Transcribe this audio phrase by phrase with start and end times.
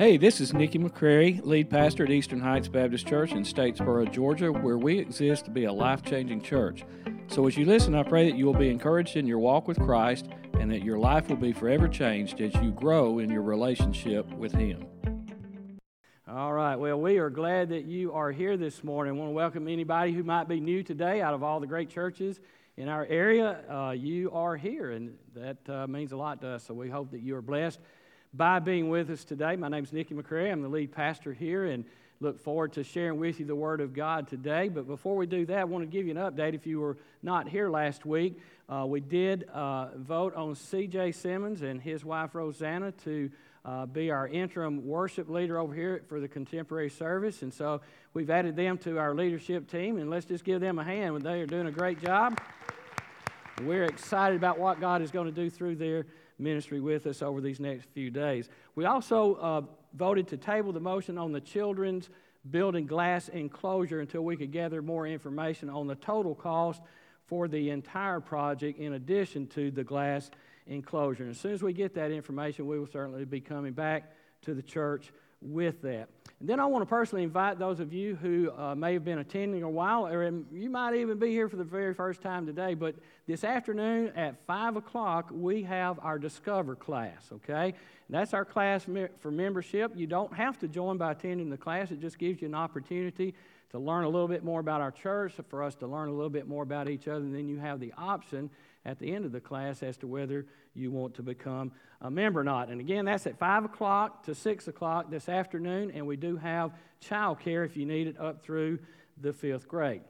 [0.00, 4.50] Hey, this is Nikki McCrary, lead pastor at Eastern Heights Baptist Church in Statesboro, Georgia,
[4.50, 6.86] where we exist to be a life changing church.
[7.28, 9.78] So as you listen, I pray that you will be encouraged in your walk with
[9.78, 14.26] Christ and that your life will be forever changed as you grow in your relationship
[14.32, 14.86] with Him.
[16.26, 19.12] All right, well, we are glad that you are here this morning.
[19.12, 21.90] I want to welcome anybody who might be new today out of all the great
[21.90, 22.40] churches
[22.78, 23.60] in our area.
[23.70, 27.10] Uh, you are here, and that uh, means a lot to us, so we hope
[27.10, 27.80] that you are blessed
[28.32, 29.56] by being with us today.
[29.56, 30.52] My name is Nikki McCrary.
[30.52, 31.84] I'm the lead pastor here and
[32.20, 34.68] look forward to sharing with you the Word of God today.
[34.68, 36.54] But before we do that, I want to give you an update.
[36.54, 41.12] If you were not here last week, uh, we did uh, vote on C.J.
[41.12, 43.30] Simmons and his wife Rosanna to
[43.64, 47.42] uh, be our interim worship leader over here for the contemporary service.
[47.42, 47.80] And so
[48.14, 51.20] we've added them to our leadership team, and let's just give them a hand.
[51.22, 52.40] They are doing a great job.
[53.64, 56.06] We're excited about what God is going to do through their
[56.40, 58.48] ministry with us over these next few days.
[58.74, 59.62] We also uh,
[59.94, 62.08] voted to table the motion on the children's
[62.50, 66.80] building glass enclosure until we could gather more information on the total cost
[67.26, 70.30] for the entire project in addition to the glass
[70.66, 71.24] enclosure.
[71.24, 74.54] And as soon as we get that information, we will certainly be coming back to
[74.54, 76.08] the church with that.
[76.40, 79.18] And then I want to personally invite those of you who uh, may have been
[79.18, 82.74] attending a while, or you might even be here for the very first time today,
[82.74, 82.94] but
[83.26, 87.66] this afternoon at 5 o'clock, we have our Discover class, okay?
[87.66, 87.74] And
[88.08, 88.86] that's our class
[89.20, 89.92] for membership.
[89.94, 93.34] You don't have to join by attending the class, it just gives you an opportunity
[93.72, 96.30] to learn a little bit more about our church, for us to learn a little
[96.30, 98.50] bit more about each other, and then you have the option
[98.84, 102.40] at the end of the class as to whether you want to become a member
[102.40, 102.68] or not.
[102.68, 106.72] And again, that's at 5 o'clock to 6 o'clock this afternoon, and we do have
[107.00, 108.78] child care if you need it up through
[109.20, 110.02] the fifth grade.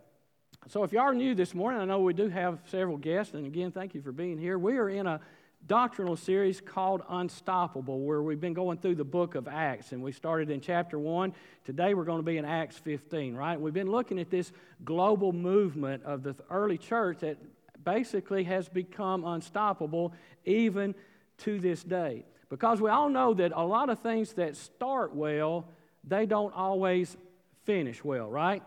[0.69, 3.47] So if you are new this morning, I know we do have several guests, and
[3.47, 4.59] again, thank you for being here.
[4.59, 5.21] We are in a
[5.67, 10.13] doctrinal series called Unstoppable, where we've been going through the book of Acts, and we
[10.13, 11.35] started in chapter 1.
[11.65, 13.61] Today we're going to be in Acts 15, right?
[13.61, 14.53] We've been looking at this
[14.85, 17.39] global movement of the early church that
[17.85, 20.13] basically has become unstoppable
[20.45, 20.95] even
[21.39, 22.25] to this day.
[22.49, 25.69] Because we all know that a lot of things that start well,
[26.05, 27.17] they don't always
[27.65, 28.63] finish well, right?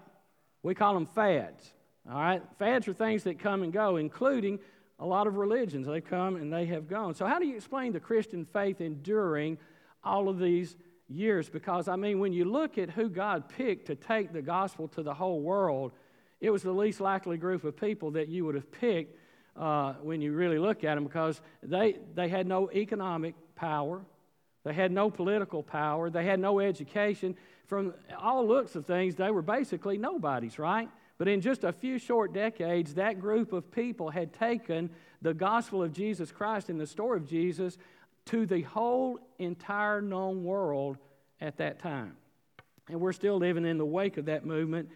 [0.62, 1.74] We call them fads.
[2.10, 2.42] All right?
[2.58, 4.60] Fads are things that come and go, including
[5.00, 5.88] a lot of religions.
[5.88, 7.14] They come and they have gone.
[7.16, 9.58] So, how do you explain the Christian faith enduring
[10.04, 10.76] all of these
[11.10, 11.50] years?
[11.50, 15.04] Because, I mean, when you look at who God picked to take the gospel to
[15.04, 15.92] the whole world,
[16.44, 19.18] it was the least likely group of people that you would have picked
[19.56, 24.02] uh, when you really look at them because they, they had no economic power,
[24.66, 27.38] they had no political power, they had no education.
[27.66, 30.90] From all looks of things, they were basically nobodies, right?
[31.18, 34.90] But in just a few short decades, that group of people had taken
[35.22, 37.78] the gospel of Jesus Christ and the story of Jesus
[38.26, 40.98] to the whole entire known world
[41.40, 42.18] at that time.
[42.90, 44.90] And we're still living in the wake of that movement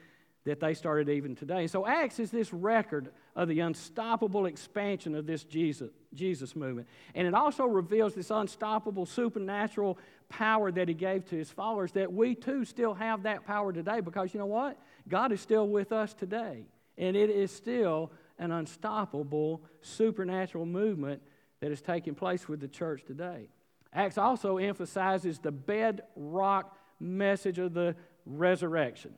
[0.48, 1.68] that they started even today.
[1.68, 6.88] So Acts is this record of the unstoppable expansion of this Jesus, Jesus movement.
[7.16, 10.00] And it also reveals this unstoppable supernatural
[10.30, 14.00] power that he gave to his followers that we too still have that power today
[14.00, 14.80] because you know what?
[15.10, 16.66] God is still with us today.
[16.98, 18.10] And it is still
[18.40, 21.22] an unstoppable supernatural movement
[21.60, 23.50] that is taking place with the church today.
[23.92, 29.14] Acts also emphasizes the bedrock message of the resurrection.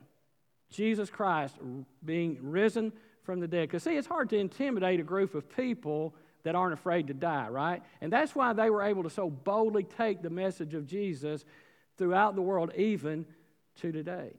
[0.70, 1.56] Jesus Christ
[2.04, 2.92] being risen
[3.22, 3.68] from the dead.
[3.68, 7.48] Because, see, it's hard to intimidate a group of people that aren't afraid to die,
[7.48, 7.82] right?
[8.00, 11.44] And that's why they were able to so boldly take the message of Jesus
[11.98, 13.26] throughout the world, even
[13.80, 14.32] to today.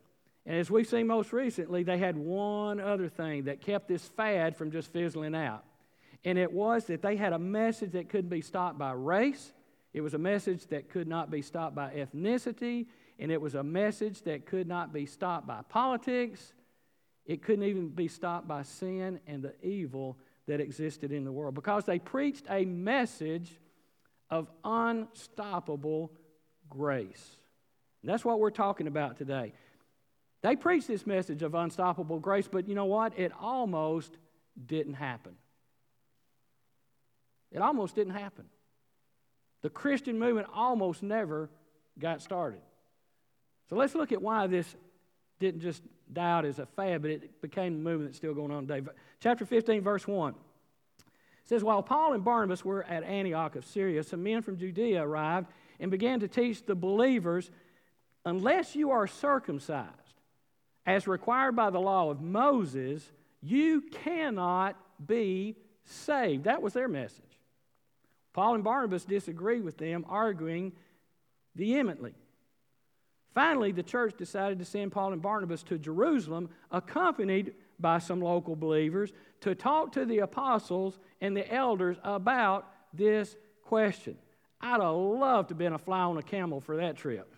[0.45, 4.55] And as we've seen most recently, they had one other thing that kept this fad
[4.55, 5.63] from just fizzling out.
[6.25, 9.53] And it was that they had a message that couldn't be stopped by race,
[9.93, 12.87] it was a message that could not be stopped by ethnicity,
[13.21, 16.53] and it was a message that could not be stopped by politics.
[17.23, 20.17] It couldn't even be stopped by sin and the evil
[20.47, 23.59] that existed in the world because they preached a message
[24.31, 26.11] of unstoppable
[26.67, 27.37] grace.
[28.01, 29.53] And that's what we're talking about today.
[30.41, 33.19] They preached this message of unstoppable grace, but you know what?
[33.19, 34.17] It almost
[34.65, 35.33] didn't happen.
[37.51, 38.45] It almost didn't happen.
[39.61, 41.51] The Christian movement almost never
[41.99, 42.61] got started.
[43.71, 44.75] So let's look at why this
[45.39, 45.81] didn't just
[46.11, 48.85] die out as a fad, but it became a movement that's still going on today.
[49.21, 50.35] Chapter 15, verse 1
[51.45, 55.47] says, While Paul and Barnabas were at Antioch of Syria, some men from Judea arrived
[55.79, 57.49] and began to teach the believers,
[58.25, 59.89] Unless you are circumcised,
[60.85, 63.09] as required by the law of Moses,
[63.41, 64.75] you cannot
[65.07, 66.43] be saved.
[66.43, 67.23] That was their message.
[68.33, 70.73] Paul and Barnabas disagreed with them, arguing
[71.55, 72.15] vehemently.
[73.33, 78.55] Finally, the church decided to send Paul and Barnabas to Jerusalem, accompanied by some local
[78.55, 84.17] believers, to talk to the apostles and the elders about this question.
[84.59, 87.33] I'd have loved to have been a fly on a camel for that trip.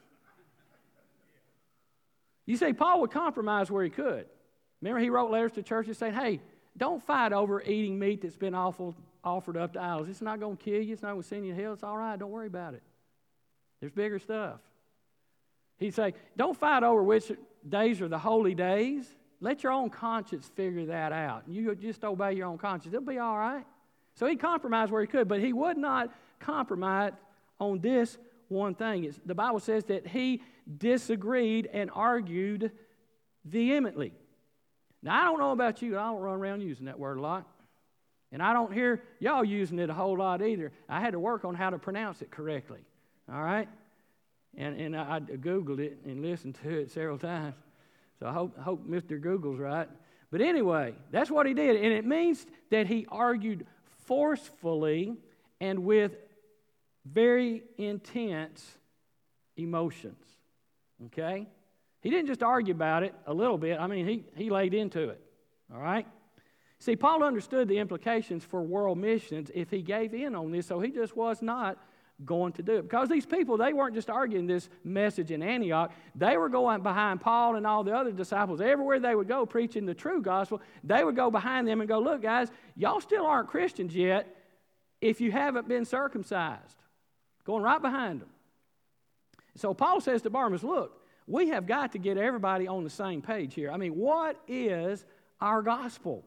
[2.46, 4.26] You see, Paul would compromise where he could.
[4.82, 6.42] Remember, he wrote letters to churches saying, hey,
[6.76, 10.10] don't fight over eating meat that's been awful, offered up to idols.
[10.10, 10.92] It's not going to kill you.
[10.92, 11.74] It's not going to send you to hell.
[11.74, 12.20] It's all right.
[12.20, 12.82] Don't worry about it.
[13.80, 14.60] There's bigger stuff.
[15.84, 17.30] He'd say, don't fight over which
[17.68, 19.06] days are the holy days.
[19.42, 21.44] Let your own conscience figure that out.
[21.46, 22.94] You just obey your own conscience.
[22.94, 23.66] It'll be all right.
[24.16, 26.10] So he compromised where he could, but he would not
[26.40, 27.12] compromise
[27.60, 29.04] on this one thing.
[29.04, 30.42] It's, the Bible says that he
[30.78, 32.72] disagreed and argued
[33.44, 34.14] vehemently.
[35.02, 37.46] Now, I don't know about you, I don't run around using that word a lot.
[38.32, 40.72] And I don't hear y'all using it a whole lot either.
[40.88, 42.80] I had to work on how to pronounce it correctly.
[43.30, 43.68] All right?
[44.58, 47.56] And, and I, Googled it and listened to it several times.
[48.20, 49.20] So I hope, hope Mr.
[49.20, 49.90] Google's right.
[50.32, 51.76] But anyway, that's what he did.
[51.76, 53.66] And it means that he argued
[54.06, 55.16] forcefully
[55.60, 56.12] and with
[57.06, 58.78] very intense
[59.58, 60.24] emotions.
[61.08, 61.48] Okay?
[62.02, 65.10] He didn't just argue about it a little bit, I mean, he, he laid into
[65.10, 65.22] it.
[65.74, 66.06] All right?
[66.80, 70.82] See, Paul understood the implications for world missions if he gave in on this, so
[70.82, 71.78] he just was not
[72.24, 72.84] going to do it.
[72.84, 77.22] Because these people, they weren't just arguing this message in Antioch, they were going behind
[77.22, 78.62] Paul and all the other disciples.
[78.62, 82.00] Everywhere they would go preaching the true gospel, they would go behind them and go,
[82.00, 84.28] Look, guys, y'all still aren't Christians yet
[85.02, 86.78] if you haven't been circumcised.
[87.46, 88.30] Going right behind them.
[89.56, 93.22] So Paul says to Barnabas, Look, we have got to get everybody on the same
[93.22, 93.72] page here.
[93.72, 95.06] I mean, what is
[95.40, 96.24] our gospel?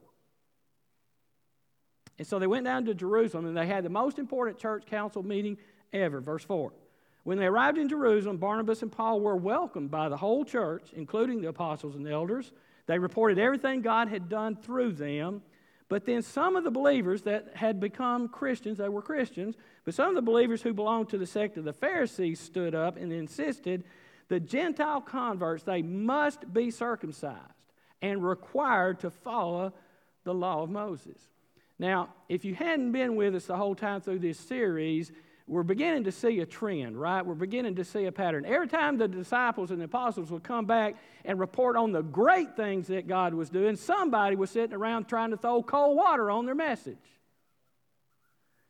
[2.18, 5.22] And so they went down to Jerusalem and they had the most important church council
[5.22, 5.58] meeting
[6.02, 6.20] ever.
[6.20, 6.72] Verse 4.
[7.24, 11.40] When they arrived in Jerusalem, Barnabas and Paul were welcomed by the whole church, including
[11.40, 12.52] the apostles and the elders.
[12.86, 15.42] They reported everything God had done through them.
[15.88, 20.08] But then some of the believers that had become Christians, they were Christians, but some
[20.08, 23.84] of the believers who belonged to the sect of the Pharisees stood up and insisted
[24.28, 27.38] the Gentile converts, they must be circumcised
[28.02, 29.72] and required to follow
[30.24, 31.18] the law of Moses.
[31.78, 35.12] Now, if you hadn't been with us the whole time through this series,
[35.48, 37.24] we're beginning to see a trend, right?
[37.24, 38.44] We're beginning to see a pattern.
[38.44, 42.56] Every time the disciples and the apostles would come back and report on the great
[42.56, 46.46] things that God was doing, somebody was sitting around trying to throw cold water on
[46.46, 46.96] their message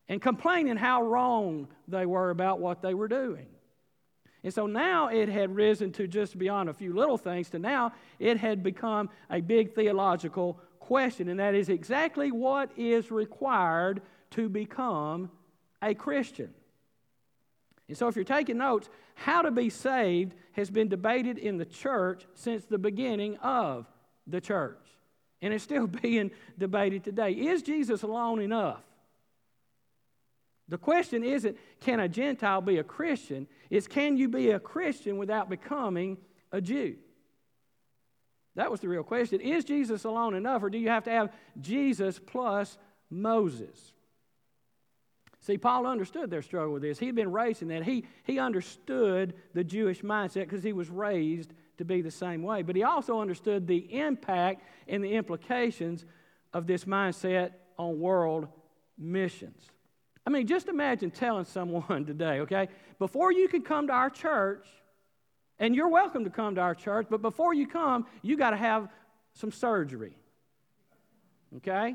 [0.06, 3.46] and complaining how wrong they were about what they were doing.
[4.44, 7.93] And so now it had risen to just beyond a few little things to now
[8.19, 14.02] it had become a big theological question, and that is exactly what is required
[14.32, 15.31] to become
[15.82, 16.52] a Christian.
[17.88, 21.64] And so, if you're taking notes, how to be saved has been debated in the
[21.64, 23.86] church since the beginning of
[24.26, 24.78] the church.
[25.40, 27.32] And it's still being debated today.
[27.32, 28.82] Is Jesus alone enough?
[30.68, 33.46] The question isn't, can a Gentile be a Christian?
[33.70, 36.18] It's, can you be a Christian without becoming
[36.50, 36.96] a Jew?
[38.56, 39.40] That was the real question.
[39.40, 42.76] Is Jesus alone enough, or do you have to have Jesus plus
[43.10, 43.92] Moses?
[45.46, 46.98] See, Paul understood their struggle with this.
[46.98, 47.84] He'd been raised in that.
[47.84, 52.62] He, he understood the Jewish mindset because he was raised to be the same way.
[52.62, 56.04] But he also understood the impact and the implications
[56.52, 58.49] of this mindset on world
[58.99, 59.70] missions.
[60.26, 62.68] I mean, just imagine telling someone today, okay,
[62.99, 64.66] before you can come to our church,
[65.61, 68.56] and you're welcome to come to our church, but before you come, you got to
[68.56, 68.88] have
[69.35, 70.16] some surgery.
[71.59, 71.94] Okay?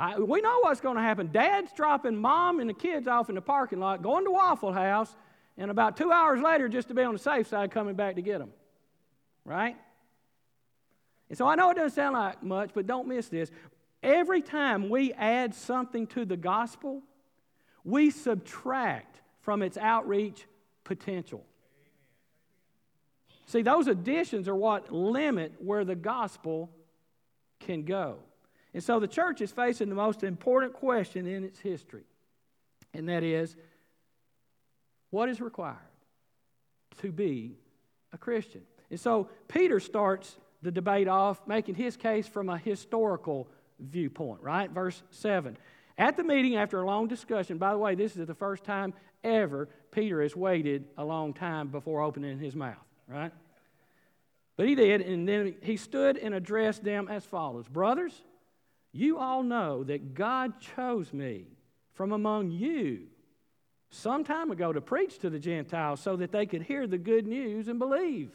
[0.00, 1.28] I, we know what's going to happen.
[1.30, 5.14] Dad's dropping mom and the kids off in the parking lot, going to Waffle House,
[5.58, 8.22] and about two hours later, just to be on the safe side, coming back to
[8.22, 8.50] get them.
[9.44, 9.76] Right?
[11.28, 13.50] And so I know it doesn't sound like much, but don't miss this.
[14.02, 17.02] Every time we add something to the gospel,
[17.84, 20.46] we subtract from its outreach
[20.82, 21.44] potential.
[23.44, 26.70] See, those additions are what limit where the gospel
[27.58, 28.20] can go.
[28.72, 32.04] And so the church is facing the most important question in its history,
[32.94, 33.56] and that is
[35.10, 35.76] what is required
[36.98, 37.56] to be
[38.12, 38.62] a Christian?
[38.90, 43.48] And so Peter starts the debate off making his case from a historical
[43.78, 44.70] viewpoint, right?
[44.70, 45.56] Verse 7.
[45.98, 48.94] At the meeting, after a long discussion, by the way, this is the first time
[49.22, 52.76] ever Peter has waited a long time before opening his mouth,
[53.08, 53.32] right?
[54.56, 58.12] But he did, and then he stood and addressed them as follows Brothers,
[58.92, 61.46] you all know that God chose me
[61.92, 63.06] from among you
[63.90, 67.26] some time ago to preach to the Gentiles so that they could hear the good
[67.26, 68.30] news and believe.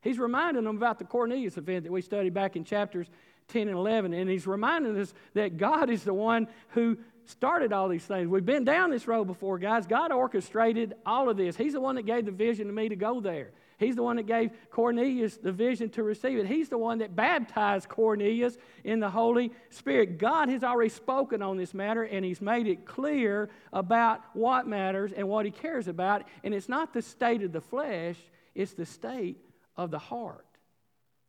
[0.00, 3.06] He's reminding them about the Cornelius event that we studied back in chapters
[3.48, 7.88] 10 and 11, and he's reminding us that God is the one who started all
[7.88, 8.28] these things.
[8.28, 9.86] We've been down this road before, guys.
[9.86, 11.56] God orchestrated all of this.
[11.56, 13.52] He's the one that gave the vision to me to go there.
[13.82, 16.46] He's the one that gave Cornelius the vision to receive it.
[16.46, 20.18] He's the one that baptized Cornelius in the Holy Spirit.
[20.18, 25.12] God has already spoken on this matter and He's made it clear about what matters
[25.12, 26.24] and what He cares about.
[26.44, 28.16] And it's not the state of the flesh,
[28.54, 29.38] it's the state
[29.76, 30.46] of the heart.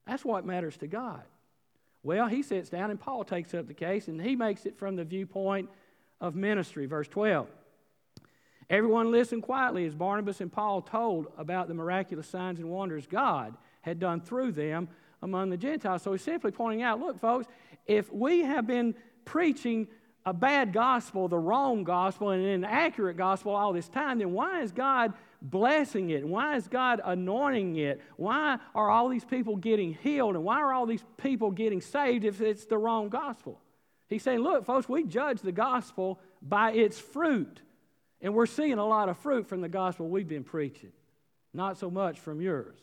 [0.06, 1.24] That's what matters to God.
[2.04, 4.98] Well, he sits down and Paul takes up the case and he makes it from
[4.98, 5.70] the viewpoint
[6.20, 6.86] of ministry.
[6.86, 7.48] Verse 12.
[8.70, 13.56] Everyone listened quietly as Barnabas and Paul told about the miraculous signs and wonders God
[13.82, 14.88] had done through them
[15.22, 16.02] among the Gentiles.
[16.02, 17.48] So he's simply pointing out look, folks,
[17.86, 19.88] if we have been preaching
[20.26, 24.62] a bad gospel, the wrong gospel, and an inaccurate gospel all this time, then why
[24.62, 26.26] is God blessing it?
[26.26, 28.02] Why is God anointing it?
[28.16, 30.36] Why are all these people getting healed?
[30.36, 33.60] And why are all these people getting saved if it's the wrong gospel?
[34.08, 37.62] He's saying, look, folks, we judge the gospel by its fruit.
[38.24, 40.94] And we're seeing a lot of fruit from the gospel we've been preaching,
[41.54, 42.80] not so much from yours.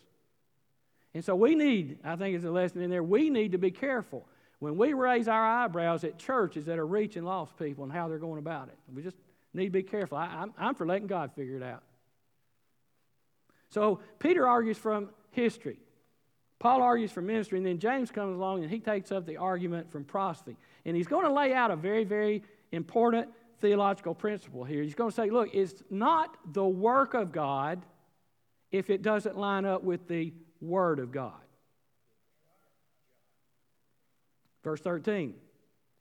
[1.14, 3.70] And so we need, I think it's a lesson in there, we need to be
[3.70, 4.26] careful
[4.60, 8.18] when we raise our eyebrows at churches that are reaching lost people and how they're
[8.18, 8.76] going about it.
[8.94, 9.16] We just
[9.54, 10.18] need to be careful.
[10.18, 11.82] I, I'm, I'm for letting God figure it out.
[13.70, 15.78] So Peter argues from history.
[16.58, 19.90] Paul argues from ministry, and then James comes along and he takes up the argument
[19.90, 20.56] from prophecy.
[20.84, 22.42] And he's going to lay out a very, very
[22.72, 23.30] important
[23.60, 24.82] theological principle here.
[24.82, 27.84] He's going to say, look, it's not the work of God
[28.70, 31.32] if it doesn't line up with the Word of God.
[34.62, 35.34] Verse 13.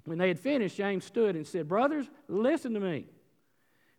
[0.06, 3.06] When they had finished, James stood and said, Brothers, listen to me.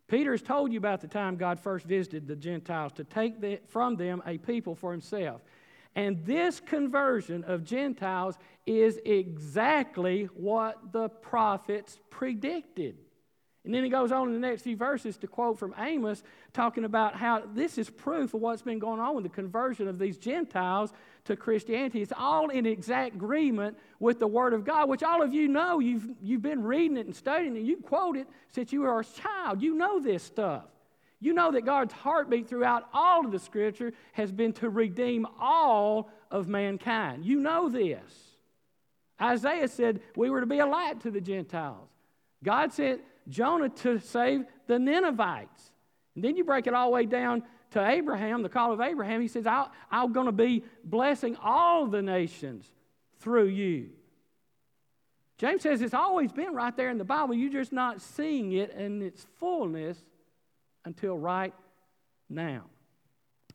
[0.07, 3.59] Peter has told you about the time God first visited the Gentiles to take the,
[3.69, 5.41] from them a people for himself.
[5.95, 12.97] And this conversion of Gentiles is exactly what the prophets predicted.
[13.63, 16.83] And then he goes on in the next few verses to quote from Amos, talking
[16.83, 20.17] about how this is proof of what's been going on with the conversion of these
[20.17, 20.91] Gentiles
[21.25, 22.01] to Christianity.
[22.01, 25.79] It's all in exact agreement with the Word of God, which all of you know.
[25.79, 27.61] You've, you've been reading it and studying it.
[27.61, 29.61] You quote it since you were a child.
[29.61, 30.65] You know this stuff.
[31.19, 36.09] You know that God's heartbeat throughout all of the Scripture has been to redeem all
[36.31, 37.25] of mankind.
[37.25, 38.01] You know this.
[39.21, 41.87] Isaiah said we were to be a light to the Gentiles.
[42.43, 45.71] God sent Jonah to save the Ninevites.
[46.15, 49.21] And then you break it all the way down to Abraham, the call of Abraham.
[49.21, 52.69] He says, I'm going to be blessing all the nations
[53.19, 53.89] through you.
[55.37, 57.33] James says it's always been right there in the Bible.
[57.33, 59.97] You're just not seeing it in its fullness
[60.85, 61.53] until right
[62.29, 62.63] now.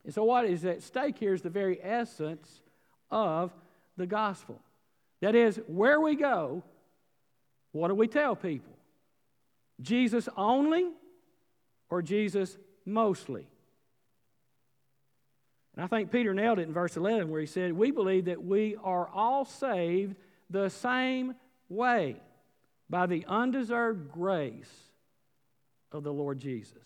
[0.05, 2.61] And so, what is at stake here is the very essence
[3.11, 3.53] of
[3.97, 4.61] the gospel.
[5.21, 6.63] That is, where we go,
[7.73, 8.76] what do we tell people?
[9.81, 10.89] Jesus only
[11.91, 13.47] or Jesus mostly?
[15.75, 18.43] And I think Peter nailed it in verse 11 where he said, We believe that
[18.43, 20.17] we are all saved
[20.49, 21.35] the same
[21.69, 22.17] way
[22.89, 24.73] by the undeserved grace
[25.93, 26.83] of the Lord Jesus.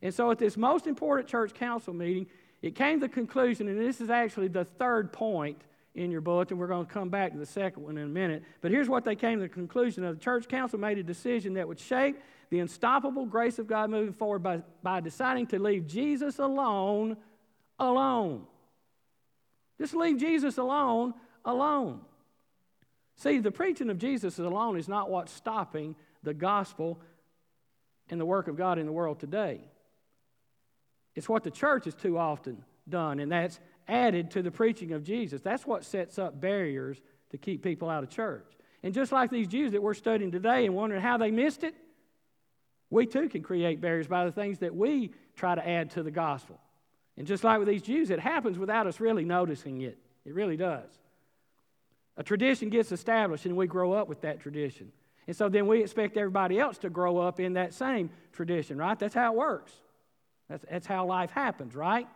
[0.00, 2.26] And so at this most important church council meeting,
[2.62, 5.60] it came to the conclusion, and this is actually the third point
[5.96, 6.58] in your bulletin.
[6.58, 8.44] We're going to come back to the second one in a minute.
[8.60, 10.18] But here's what they came to the conclusion of.
[10.18, 12.18] The church council made a decision that would shape
[12.50, 17.16] the unstoppable grace of God moving forward by, by deciding to leave Jesus alone,
[17.78, 18.46] alone.
[19.78, 22.00] Just leave Jesus alone, alone.
[23.16, 27.00] See, the preaching of Jesus alone is not what's stopping the gospel
[28.10, 29.60] and the work of God in the world today.
[31.14, 35.02] It's what the church has too often done, and that's added to the preaching of
[35.02, 35.40] Jesus.
[35.40, 37.00] That's what sets up barriers
[37.30, 38.46] to keep people out of church.
[38.82, 41.74] And just like these Jews that we're studying today and wondering how they missed it,
[42.90, 46.10] we too can create barriers by the things that we try to add to the
[46.10, 46.60] gospel.
[47.16, 49.98] And just like with these Jews, it happens without us really noticing it.
[50.24, 50.90] It really does.
[52.16, 54.92] A tradition gets established and we grow up with that tradition.
[55.26, 58.98] And so then we expect everybody else to grow up in that same tradition, right?
[58.98, 59.72] That's how it works.
[60.48, 62.06] That's, that's how life happens, right?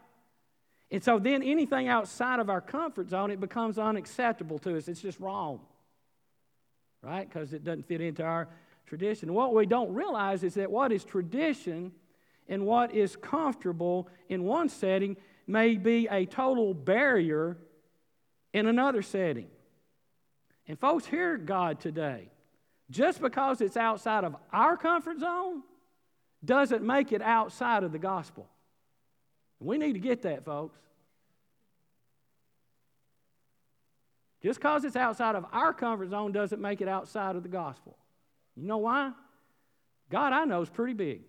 [0.90, 4.88] And so then anything outside of our comfort zone, it becomes unacceptable to us.
[4.88, 5.60] It's just wrong,
[7.02, 7.28] right?
[7.28, 8.48] Because it doesn't fit into our
[8.86, 9.32] tradition.
[9.32, 11.92] What we don't realize is that what is tradition
[12.48, 15.16] and what is comfortable in one setting
[15.46, 17.56] may be a total barrier
[18.52, 19.46] in another setting.
[20.66, 22.30] And folks, hear God today.
[22.90, 25.62] Just because it's outside of our comfort zone
[26.44, 28.48] doesn't make it outside of the gospel.
[29.60, 30.78] We need to get that, folks.
[34.42, 37.96] Just because it's outside of our comfort zone doesn't make it outside of the gospel.
[38.56, 39.12] You know why?
[40.08, 41.20] God I know is pretty big.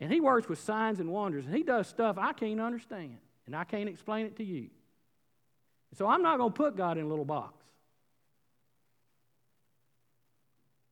[0.00, 3.54] And He works with signs and wonders, and He does stuff I can't understand, and
[3.54, 4.70] I can't explain it to you.
[5.96, 7.62] So I'm not going to put God in a little box.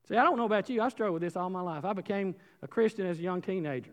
[0.08, 0.82] See, I don't know about you.
[0.82, 1.84] I struggled with this all my life.
[1.84, 3.92] I became a Christian as a young teenager.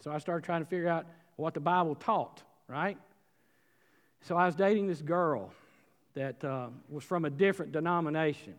[0.00, 2.98] So I started trying to figure out what the Bible taught, right?
[4.22, 5.52] So I was dating this girl
[6.14, 8.54] that uh, was from a different denomination.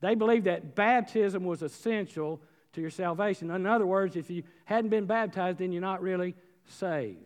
[0.00, 2.40] They believed that baptism was essential
[2.72, 3.50] to your salvation.
[3.50, 6.34] In other words, if you hadn't been baptized, then you're not really
[6.66, 7.18] saved.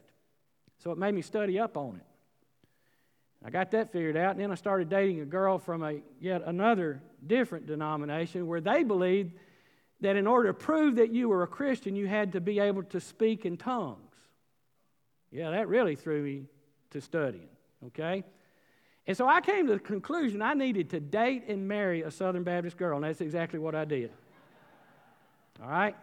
[0.78, 2.06] So it made me study up on it.
[3.44, 6.42] I got that figured out, and then I started dating a girl from a yet
[6.46, 9.34] another different denomination where they believed
[10.00, 12.82] that in order to prove that you were a Christian, you had to be able
[12.84, 14.00] to speak in tongues.
[15.30, 16.44] Yeah, that really threw me
[16.90, 17.48] to studying,
[17.86, 18.24] okay?
[19.06, 22.42] And so I came to the conclusion I needed to date and marry a Southern
[22.42, 24.12] Baptist girl, and that's exactly what I did.
[25.62, 25.96] All right?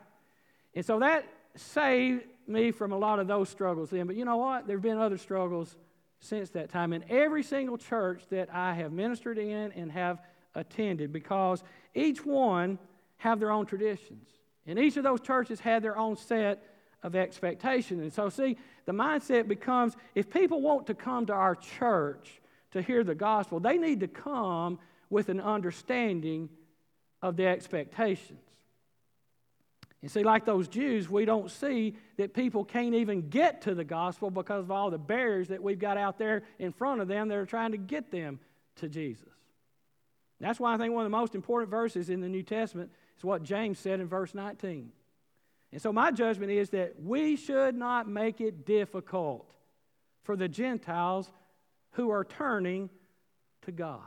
[0.74, 4.08] And so that saved me from a lot of those struggles then.
[4.08, 4.68] But you know what?
[4.68, 5.76] There have been other struggles
[6.20, 10.22] since that time in every single church that I have ministered in and have
[10.56, 12.80] attended because each one
[13.24, 14.28] have their own traditions.
[14.68, 16.62] And each of those churches had their own set
[17.02, 18.02] of expectations.
[18.02, 22.82] And so, see, the mindset becomes if people want to come to our church to
[22.82, 24.78] hear the gospel, they need to come
[25.10, 26.50] with an understanding
[27.22, 28.40] of the expectations.
[30.02, 33.86] You see, like those Jews, we don't see that people can't even get to the
[33.86, 37.30] gospel because of all the barriers that we've got out there in front of them
[37.30, 38.42] that are trying to get them
[38.78, 39.30] to Jesus.
[40.44, 43.24] That's why I think one of the most important verses in the New Testament is
[43.24, 44.92] what James said in verse 19.
[45.72, 49.50] And so, my judgment is that we should not make it difficult
[50.24, 51.32] for the Gentiles
[51.92, 52.90] who are turning
[53.62, 54.02] to God.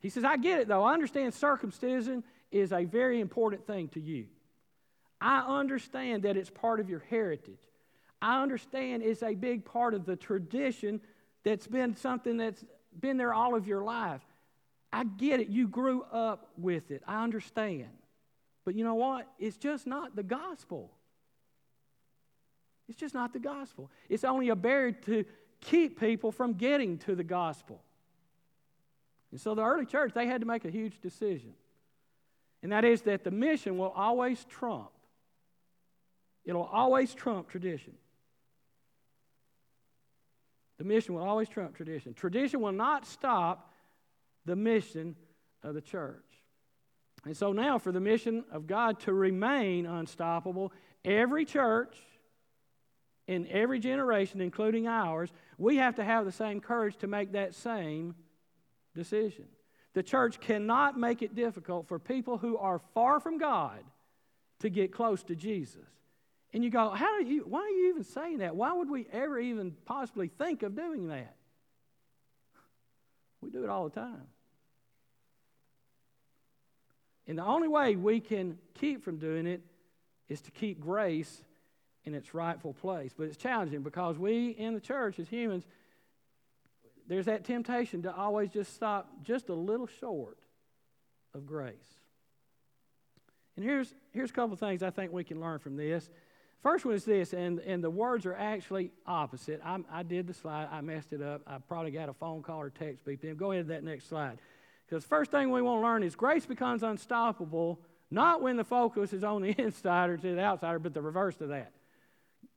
[0.00, 0.84] He says, I get it though.
[0.84, 4.24] I understand circumcision is a very important thing to you.
[5.20, 7.60] I understand that it's part of your heritage.
[8.22, 11.02] I understand it's a big part of the tradition
[11.44, 12.64] that's been something that's
[13.00, 14.22] been there all of your life.
[14.92, 15.48] I get it.
[15.48, 17.02] You grew up with it.
[17.06, 17.88] I understand.
[18.64, 19.26] But you know what?
[19.38, 20.90] It's just not the gospel.
[22.88, 23.90] It's just not the gospel.
[24.08, 25.24] It's only a barrier to
[25.60, 27.82] keep people from getting to the gospel.
[29.30, 31.52] And so the early church, they had to make a huge decision.
[32.62, 34.90] And that is that the mission will always trump.
[36.44, 37.92] It'll always trump tradition.
[40.78, 42.14] The mission will always trump tradition.
[42.14, 43.72] Tradition will not stop
[44.44, 45.16] the mission
[45.62, 46.24] of the church.
[47.24, 50.72] And so now, for the mission of God to remain unstoppable,
[51.04, 51.96] every church
[53.26, 57.54] in every generation, including ours, we have to have the same courage to make that
[57.54, 58.14] same
[58.94, 59.44] decision.
[59.94, 63.80] The church cannot make it difficult for people who are far from God
[64.60, 65.86] to get close to Jesus.
[66.52, 68.56] And you go, how are you, why are you even saying that?
[68.56, 71.34] Why would we ever even possibly think of doing that?
[73.40, 74.26] We do it all the time.
[77.26, 79.60] And the only way we can keep from doing it
[80.28, 81.42] is to keep grace
[82.04, 83.12] in its rightful place.
[83.16, 85.64] But it's challenging because we in the church as humans,
[87.06, 90.38] there's that temptation to always just stop just a little short
[91.34, 91.74] of grace.
[93.56, 96.08] And here's, here's a couple of things I think we can learn from this.
[96.62, 99.60] First one is this, and, and the words are actually opposite.
[99.64, 101.42] I, I did the slide, I messed it up.
[101.46, 103.36] I probably got a phone call or text beep in.
[103.36, 104.38] Go ahead to that next slide.
[104.86, 109.12] Because first thing we want to learn is grace becomes unstoppable not when the focus
[109.12, 111.72] is on the insider to the outsider, but the reverse of that.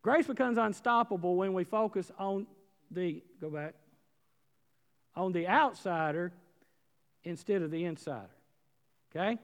[0.02, 2.48] Grace becomes unstoppable when we focus on
[2.90, 3.76] the, go back,
[5.16, 6.32] on the outsider
[7.24, 8.30] instead of the insider.
[9.14, 9.38] Okay?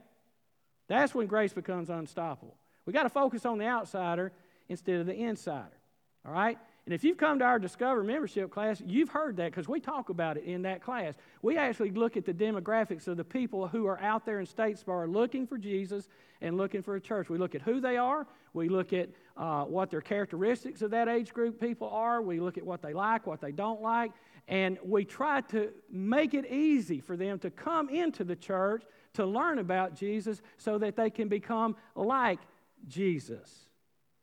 [0.88, 2.56] That's when grace becomes unstoppable.
[2.86, 4.32] We got to focus on the outsider
[4.68, 5.78] instead of the insider.
[6.26, 6.58] All right?
[6.88, 10.08] And if you've come to our Discover membership class, you've heard that because we talk
[10.08, 11.14] about it in that class.
[11.42, 15.12] We actually look at the demographics of the people who are out there in Statesboro
[15.12, 16.08] looking for Jesus
[16.40, 17.28] and looking for a church.
[17.28, 21.08] We look at who they are, we look at uh, what their characteristics of that
[21.08, 24.12] age group people are, we look at what they like, what they don't like,
[24.48, 29.26] and we try to make it easy for them to come into the church to
[29.26, 32.40] learn about Jesus so that they can become like
[32.86, 33.67] Jesus.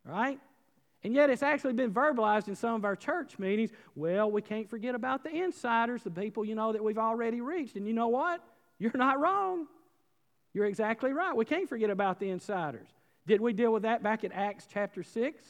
[0.06, 0.40] Right?
[1.04, 3.72] And yet it's actually been verbalized in some of our church meetings.
[3.96, 7.76] Well, we can't forget about the insiders, the people, you know, that we've already reached.
[7.76, 8.44] And you know what?
[8.80, 9.68] You're not wrong.
[10.54, 11.36] You're exactly right.
[11.36, 12.88] We can't forget about the insiders.
[13.28, 15.44] Did we deal with that back in Acts chapter 6,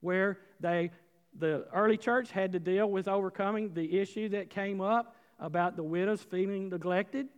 [0.00, 0.90] where they,
[1.38, 5.82] the early church had to deal with overcoming the issue that came up about the
[5.82, 7.28] widows feeling neglected?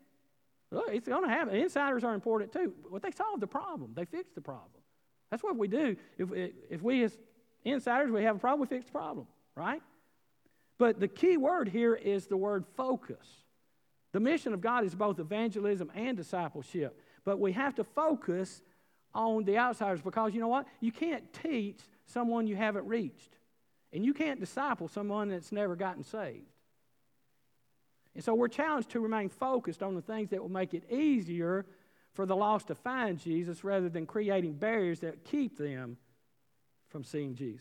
[0.71, 1.55] Look, it's going to happen.
[1.55, 2.73] Insiders are important too.
[2.91, 4.76] But they solved the problem, they fixed the problem.
[5.31, 5.97] That's what we do.
[6.19, 6.29] If,
[6.71, 7.17] if we, as
[7.65, 9.83] insiders, we have a problem, we fix the problem, right?
[10.79, 13.27] But the key word here is the word focus.
[14.13, 17.01] The mission of God is both evangelism and discipleship.
[17.25, 18.63] But we have to focus
[19.15, 20.67] on the outsiders because you know what?
[20.81, 23.37] You can't teach someone you haven't reached.
[23.93, 26.47] And you can't disciple someone that's never gotten saved.
[28.15, 31.67] And so we're challenged to remain focused on the things that will make it easier
[32.17, 35.99] for the lost to find Jesus rather than creating barriers that keep them
[36.89, 37.61] from seeing Jesus.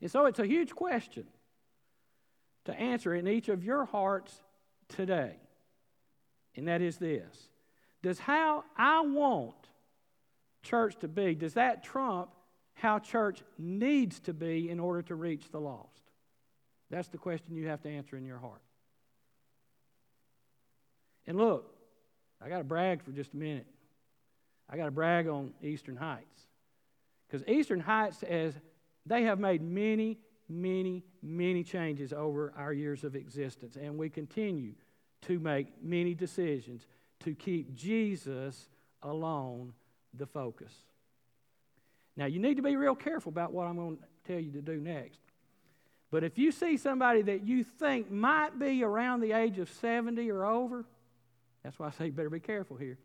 [0.00, 1.26] And so it's a huge question
[2.66, 4.32] to answer in each of your hearts
[4.88, 5.34] today.
[6.54, 7.48] And that is this
[8.02, 9.54] Does how I want
[10.62, 12.30] church to be, does that trump
[12.74, 16.02] how church needs to be in order to reach the lost?
[16.90, 18.62] That's the question you have to answer in your heart.
[21.26, 21.75] And look,
[22.44, 23.66] I got to brag for just a minute.
[24.68, 26.46] I got to brag on Eastern Heights.
[27.26, 28.54] Because Eastern Heights, as
[29.04, 30.18] they have made many,
[30.48, 34.74] many, many changes over our years of existence, and we continue
[35.22, 36.86] to make many decisions
[37.20, 38.68] to keep Jesus
[39.02, 39.72] alone
[40.14, 40.72] the focus.
[42.16, 44.62] Now, you need to be real careful about what I'm going to tell you to
[44.62, 45.20] do next.
[46.10, 50.30] But if you see somebody that you think might be around the age of 70
[50.30, 50.84] or over,
[51.66, 52.96] that's why I say you better be careful here.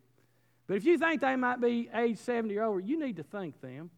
[0.67, 3.59] But if you think they might be age 70 or over, you need to thank
[3.59, 3.89] them.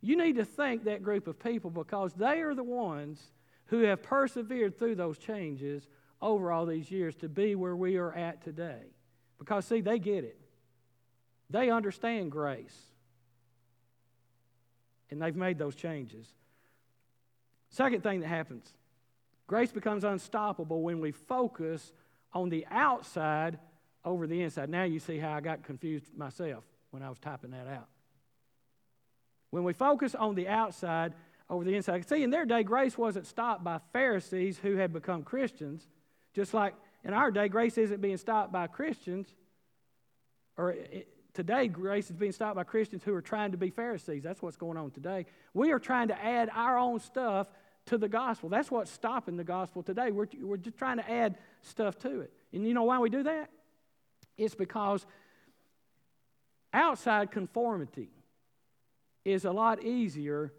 [0.00, 3.20] You need to thank that group of people because they are the ones
[3.66, 5.86] who have persevered through those changes
[6.22, 8.80] over all these years to be where we are at today.
[9.38, 10.40] Because, see, they get it,
[11.50, 12.78] they understand grace,
[15.10, 16.26] and they've made those changes.
[17.68, 18.72] Second thing that happens
[19.46, 21.92] grace becomes unstoppable when we focus
[22.32, 23.58] on the outside
[24.04, 24.70] over the inside.
[24.70, 27.88] Now you see how I got confused myself when I was typing that out.
[29.50, 31.12] When we focus on the outside
[31.48, 35.22] over the inside, see, in their day, grace wasn't stopped by Pharisees who had become
[35.22, 35.86] Christians,
[36.32, 39.26] just like in our day, grace isn't being stopped by Christians,
[40.56, 44.22] or it, today, grace is being stopped by Christians who are trying to be Pharisees.
[44.22, 45.26] That's what's going on today.
[45.54, 47.48] We are trying to add our own stuff
[47.86, 48.48] to the gospel.
[48.48, 50.10] That's what's stopping the gospel today.
[50.10, 52.32] We're, we're just trying to add stuff to it.
[52.52, 53.50] And you know why we do that?
[54.36, 55.06] It's because
[56.72, 58.10] outside conformity
[59.24, 60.52] is a lot easier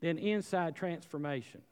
[0.00, 1.62] than inside transformation.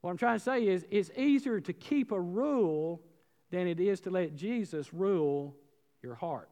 [0.00, 3.02] What I'm trying to say is it's easier to keep a rule
[3.50, 5.56] than it is to let Jesus rule
[6.02, 6.48] your heart.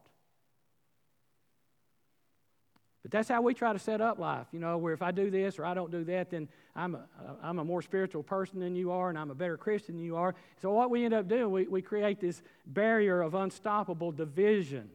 [3.07, 5.31] But that's how we try to set up life, you know, where if I do
[5.31, 7.07] this or I don't do that, then I'm a,
[7.41, 10.17] I'm a more spiritual person than you are and I'm a better Christian than you
[10.17, 10.35] are.
[10.61, 14.89] So what we end up doing, we, we create this barrier of unstoppable division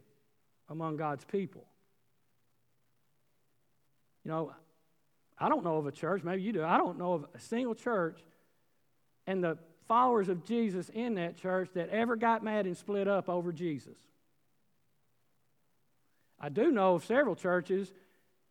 [0.69, 1.65] among God's people.
[4.27, 4.53] You know,
[5.39, 7.75] I don't know of a church, maybe you do, I don't know of a single
[7.75, 8.21] church
[9.27, 9.57] and the
[9.89, 13.97] followers of Jesus in that church that ever got mad and split up over Jesus.
[16.43, 17.93] I do know of several churches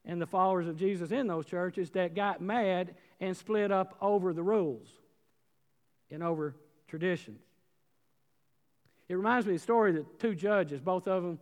[0.06, 4.34] and the followers of Jesus in those churches that got mad and split up over
[4.34, 4.88] the rules
[6.10, 6.56] and over
[6.88, 7.42] traditions.
[9.10, 11.38] It reminds me of the story that two judges, both of them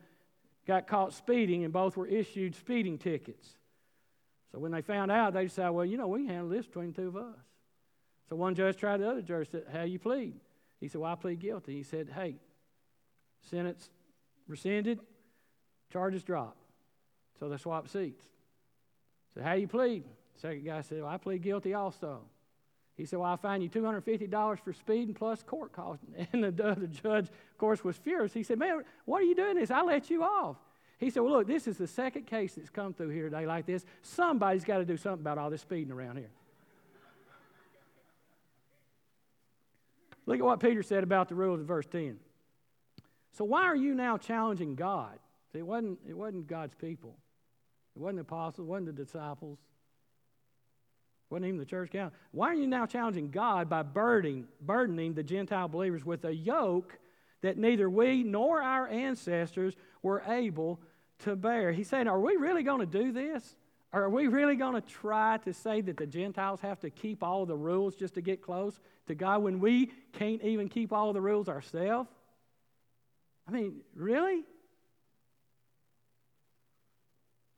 [0.65, 3.47] got caught speeding, and both were issued speeding tickets.
[4.51, 6.91] So when they found out, they decided, well, you know, we can handle this between
[6.91, 7.35] the two of us.
[8.27, 10.35] So one judge tried the other judge, said, How you plead?
[10.79, 11.75] He said, Well, I plead guilty.
[11.75, 12.35] He said, Hey,
[13.49, 13.89] sentence
[14.47, 14.99] rescinded,
[15.91, 16.61] charges dropped.
[17.39, 18.23] So they swapped seats.
[19.33, 20.03] So how you plead?
[20.35, 22.21] Second guy said, well, I plead guilty also.
[22.99, 26.03] He said, Well, I'll fine you $250 for speeding plus court costs.
[26.33, 28.33] And the other judge, of course, was furious.
[28.33, 29.71] He said, Man, what are you doing this?
[29.71, 30.57] I let you off.
[30.97, 33.65] He said, Well, look, this is the second case that's come through here today like
[33.65, 33.85] this.
[34.01, 36.29] Somebody's got to do something about all this speeding around here.
[40.25, 42.17] look at what Peter said about the rules in verse 10.
[43.31, 45.17] So, why are you now challenging God?
[45.51, 47.15] See, it wasn't, it wasn't God's people.
[47.95, 52.17] It wasn't the apostles, it wasn't the disciples, it wasn't even the church council.
[52.31, 56.97] Why are you now challenging God by burdening, burdening the Gentile believers with a yoke
[57.41, 60.79] that neither we nor our ancestors were able
[61.19, 61.71] to bear?
[61.71, 63.55] He's saying, Are we really going to do this?
[63.91, 67.47] Are we really going to try to say that the Gentiles have to keep all
[67.47, 71.21] the rules just to get close to God when we can't even keep all the
[71.21, 72.07] rules ourselves?
[73.47, 74.43] I mean, really?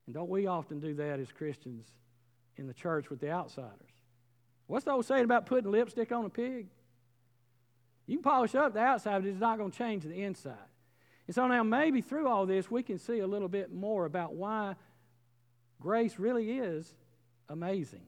[0.05, 1.87] And don't we often do that as Christians
[2.57, 3.71] in the church with the outsiders?
[4.67, 6.67] What's the old saying about putting lipstick on a pig?
[8.07, 10.55] You can polish up the outside, but it's not going to change the inside.
[11.27, 14.33] And so now, maybe through all this, we can see a little bit more about
[14.33, 14.75] why
[15.79, 16.93] grace really is
[17.49, 18.03] amazing.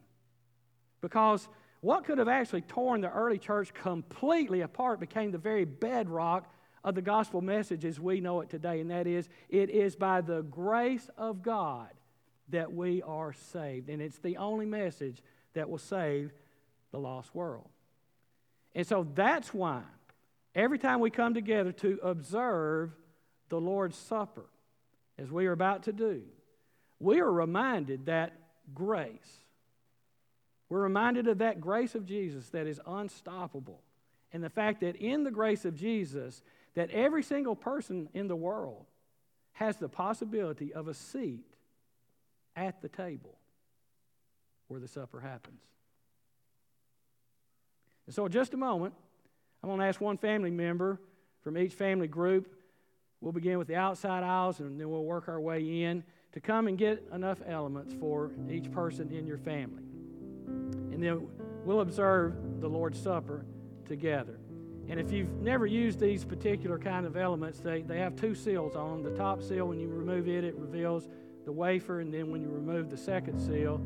[1.01, 1.47] Because
[1.82, 6.49] what could have actually torn the early church completely apart became the very bedrock
[6.84, 10.22] of the gospel message as we know it today, and that is it is by
[10.22, 11.89] the grace of God
[12.50, 13.89] that we are saved.
[13.89, 15.22] And it's the only message
[15.54, 16.32] that will save
[16.91, 17.69] the lost world.
[18.76, 19.82] And so that's why
[20.56, 22.91] every time we come together to observe
[23.50, 24.46] the Lord's Supper,
[25.17, 26.24] as we are about to do,
[27.00, 28.34] we are reminded that
[28.74, 29.39] grace,
[30.69, 33.82] we're reminded of that grace of Jesus that is unstoppable.
[34.32, 36.41] And the fact that in the grace of Jesus,
[36.75, 38.86] that every single person in the world
[39.53, 41.45] has the possibility of a seat
[42.55, 43.38] at the table
[44.67, 45.62] where the supper happens.
[48.05, 48.93] And so, in just a moment,
[49.62, 50.99] I'm going to ask one family member
[51.41, 52.53] from each family group.
[53.21, 56.67] We'll begin with the outside aisles and then we'll work our way in to come
[56.67, 59.83] and get enough elements for each person in your family.
[60.91, 61.27] And then
[61.63, 63.45] we'll observe the Lord's Supper
[63.86, 64.39] together.
[64.89, 68.76] And if you've never used these particular kind of elements, they, they have two seals
[68.76, 69.13] on them.
[69.13, 71.08] The top seal, when you remove it, it reveals
[71.46, 73.82] the wafer, and then when you remove the second seal,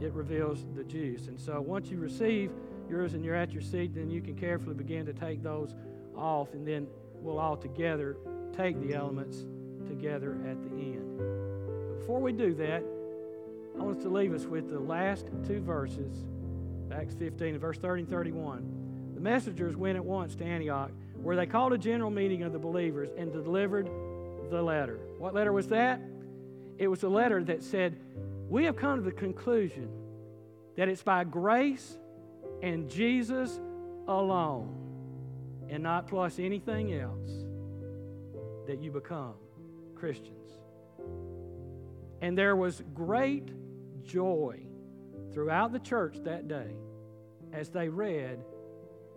[0.00, 1.28] it reveals the juice.
[1.28, 2.50] And so once you receive
[2.90, 5.74] yours and you're at your seat, then you can carefully begin to take those
[6.16, 8.16] off, and then we'll all together
[8.52, 9.44] take the elements
[9.86, 11.18] together at the end.
[11.98, 12.82] Before we do that,
[13.78, 16.24] I want us to leave us with the last two verses,
[16.90, 18.85] Acts 15 and verse 30 and 31.
[19.26, 23.08] Messengers went at once to Antioch, where they called a general meeting of the believers
[23.18, 23.90] and delivered
[24.50, 25.00] the letter.
[25.18, 26.00] What letter was that?
[26.78, 27.98] It was a letter that said,
[28.48, 29.88] We have come to the conclusion
[30.76, 31.98] that it's by grace
[32.62, 33.58] and Jesus
[34.06, 34.72] alone,
[35.68, 37.30] and not plus anything else,
[38.68, 39.34] that you become
[39.96, 40.52] Christians.
[42.20, 43.50] And there was great
[44.04, 44.60] joy
[45.32, 46.76] throughout the church that day
[47.52, 48.38] as they read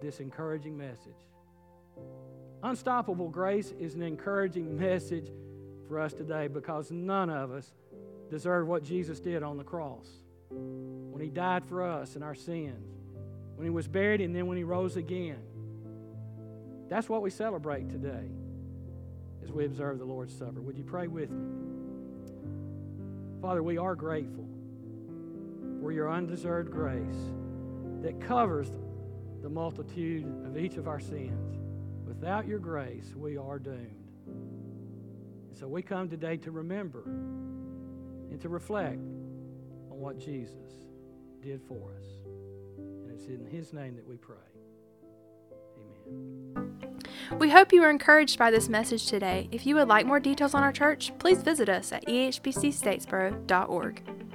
[0.02, 1.14] this encouraging message.
[2.64, 5.32] Unstoppable grace is an encouraging message
[5.88, 7.74] for us today because none of us
[8.30, 10.08] deserve what Jesus did on the cross
[10.50, 12.96] when He died for us and our sins,
[13.56, 15.40] when He was buried, and then when He rose again.
[16.90, 18.30] That's what we celebrate today
[19.44, 20.62] as we observe the Lord's Supper.
[20.62, 21.48] Would you pray with me?
[23.42, 24.48] Father, we are grateful
[25.82, 27.32] for your undeserved grace
[28.02, 28.72] that covers
[29.42, 31.58] the multitude of each of our sins.
[32.06, 33.96] Without your grace, we are doomed.
[35.54, 39.02] So we come today to remember and to reflect
[39.92, 40.74] on what Jesus
[41.42, 42.06] did for us.
[42.78, 44.36] And it's in His name that we pray.
[46.08, 47.00] Amen.
[47.38, 49.48] We hope you were encouraged by this message today.
[49.52, 54.29] If you would like more details on our church, please visit us at ehbcstatesboro.org.